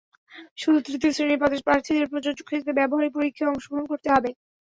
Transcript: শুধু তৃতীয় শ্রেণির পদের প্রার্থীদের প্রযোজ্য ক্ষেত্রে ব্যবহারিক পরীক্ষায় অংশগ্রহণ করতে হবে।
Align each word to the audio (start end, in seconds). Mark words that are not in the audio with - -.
শুধু 0.57 0.77
তৃতীয় 0.85 1.13
শ্রেণির 1.13 1.41
পদের 1.41 1.61
প্রার্থীদের 1.63 2.09
প্রযোজ্য 2.11 2.41
ক্ষেত্রে 2.43 2.77
ব্যবহারিক 2.79 3.11
পরীক্ষায় 3.15 3.51
অংশগ্রহণ 3.51 3.85
করতে 3.89 4.07
হবে। 4.09 4.29